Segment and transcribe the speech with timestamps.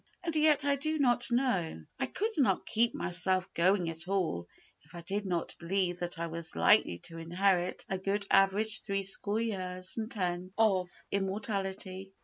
[0.23, 4.47] And yet I do not know—I could not keep myself going at all
[4.81, 9.03] if I did not believe that I was likely to inherit a good average three
[9.03, 12.13] score years and ten of immortality.